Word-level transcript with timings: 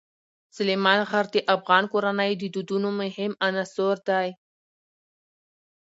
سلیمان 0.57 0.99
غر 1.09 1.25
د 1.33 1.37
افغان 1.55 1.83
کورنیو 1.91 2.39
د 2.41 2.43
دودونو 2.53 2.89
مهم 3.01 3.31
عنصر 3.47 3.95
دی. 4.09 4.27